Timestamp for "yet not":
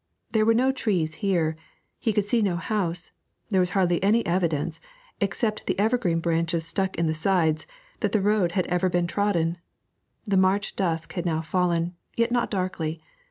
12.17-12.49